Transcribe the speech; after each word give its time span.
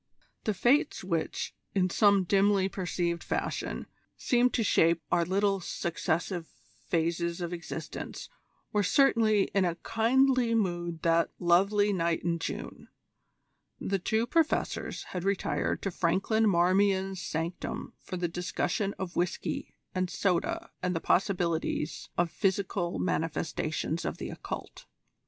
The 0.45 0.55
Fates 0.55 1.03
which, 1.03 1.53
in 1.75 1.91
some 1.91 2.23
dimly 2.23 2.67
perceived 2.67 3.23
fashion, 3.23 3.85
seem 4.17 4.49
to 4.49 4.63
shape 4.63 4.99
our 5.11 5.23
little 5.23 5.59
successive 5.59 6.47
phases 6.87 7.39
of 7.39 7.53
existence, 7.53 8.27
were 8.73 8.81
certainly 8.81 9.43
in 9.53 9.63
a 9.63 9.75
kindly 9.83 10.55
mood 10.55 11.03
that 11.03 11.29
"lovely 11.37 11.93
night 11.93 12.23
in 12.23 12.39
June." 12.39 12.87
The 13.79 13.99
two 13.99 14.25
Professors 14.25 15.03
had 15.03 15.23
retired 15.23 15.83
to 15.83 15.91
Franklin 15.91 16.49
Marmion's 16.49 17.21
sanctum 17.21 17.93
for 17.99 18.17
the 18.17 18.27
discussion 18.27 18.95
of 18.97 19.15
whisky 19.15 19.75
and 19.93 20.09
soda 20.09 20.71
and 20.81 20.95
the 20.95 20.99
possibilities 20.99 22.09
of 22.17 22.31
physical 22.31 22.97
manifestations 22.97 24.03
of 24.03 24.17
the 24.17 24.31
Occult. 24.31 24.87